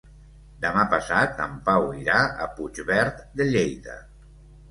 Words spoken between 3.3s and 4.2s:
de Lleida.